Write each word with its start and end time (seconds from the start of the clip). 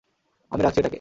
আমি 0.51 0.61
রাখছি 0.63 0.79
এটাকে। 0.79 0.89